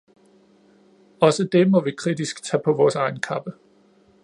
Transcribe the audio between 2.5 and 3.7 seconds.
på vores egen kappe.